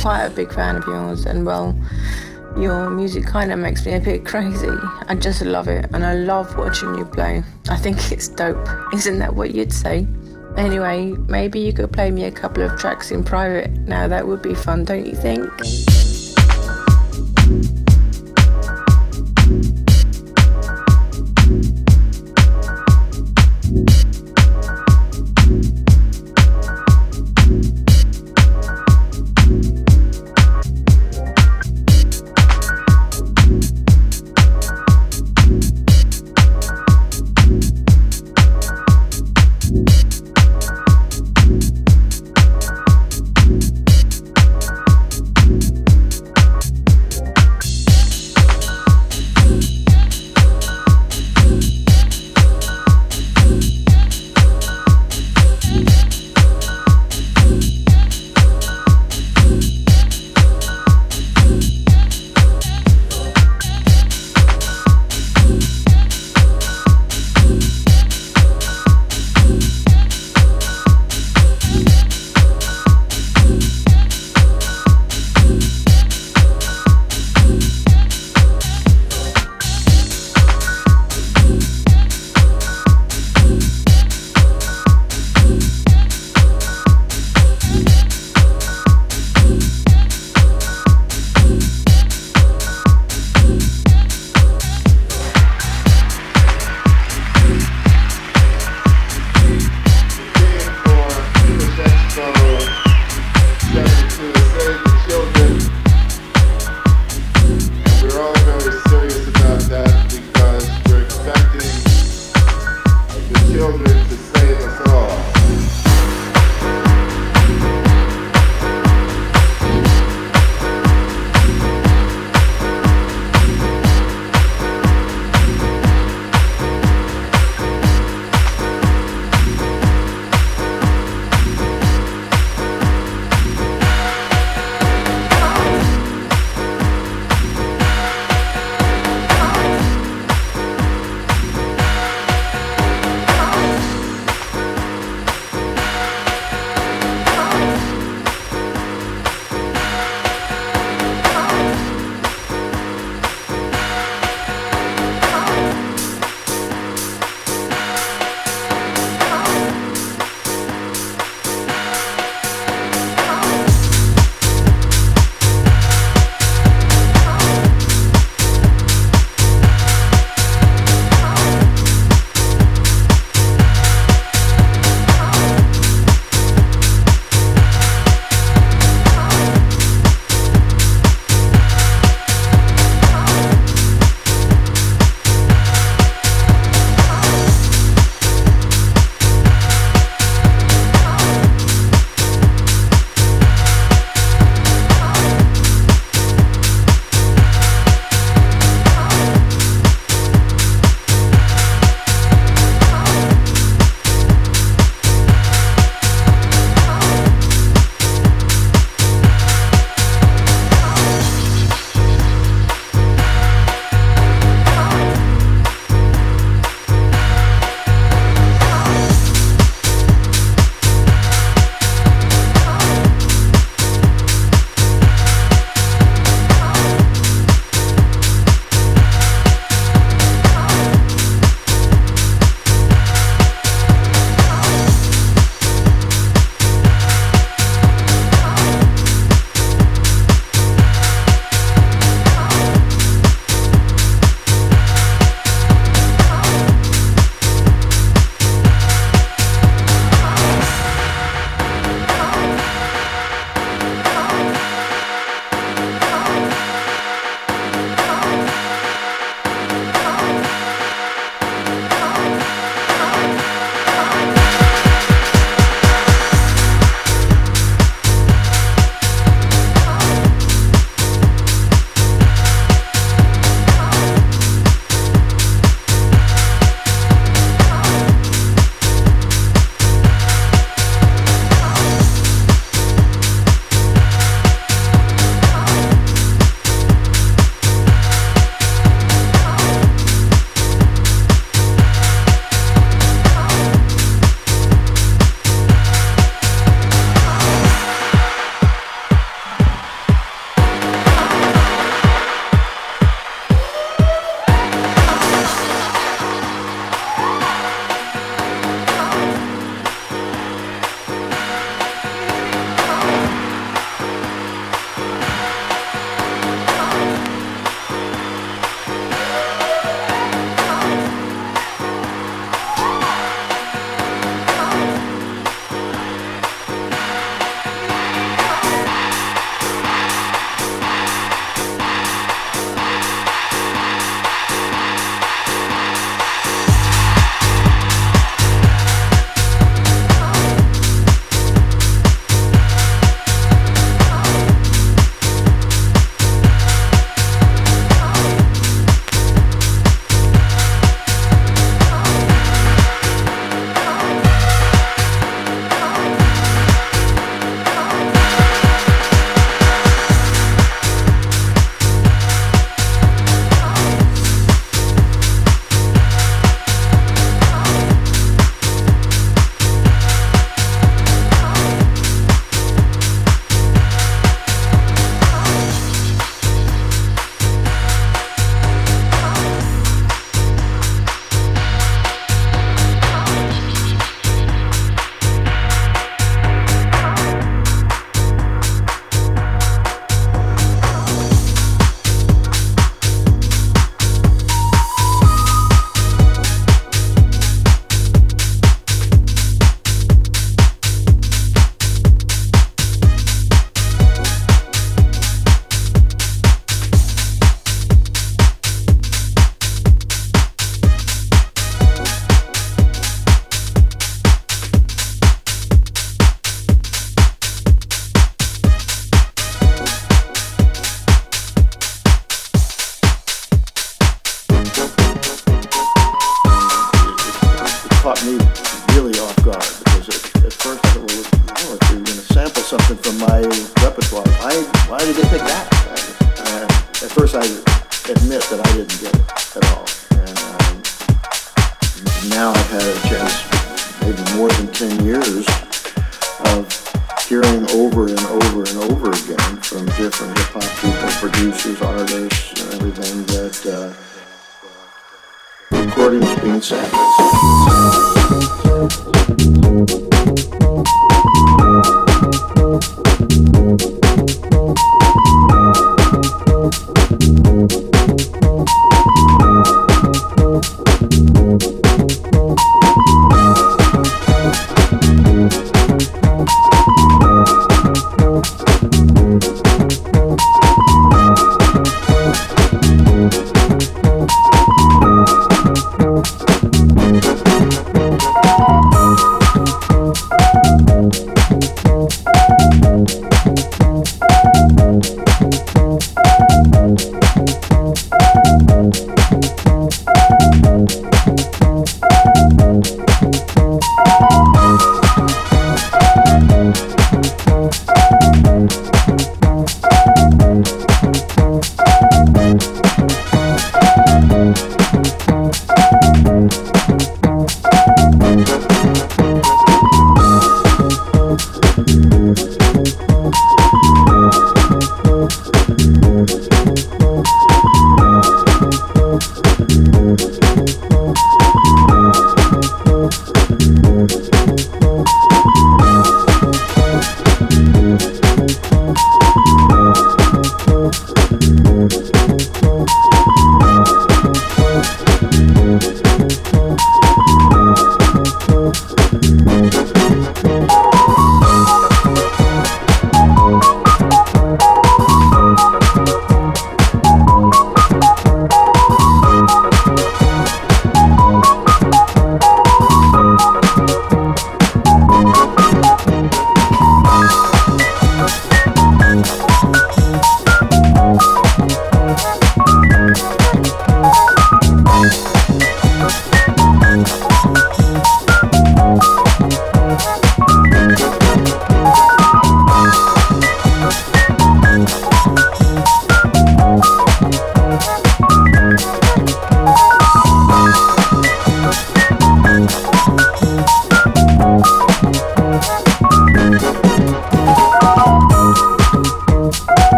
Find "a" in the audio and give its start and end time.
0.24-0.30, 3.94-4.00, 12.24-12.32